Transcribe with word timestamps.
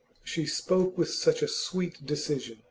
She 0.23 0.47
spoke 0.47 0.97
with 0.97 1.11
such 1.11 1.43
a 1.43 1.47
sweet 1.47 2.03
decision. 2.07 2.57